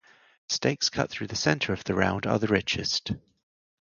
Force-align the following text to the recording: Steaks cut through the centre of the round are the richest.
Steaks 0.49 0.89
cut 0.89 1.11
through 1.11 1.27
the 1.27 1.35
centre 1.35 1.73
of 1.73 1.83
the 1.83 1.93
round 1.93 2.25
are 2.25 2.39
the 2.39 2.47
richest. 2.47 3.11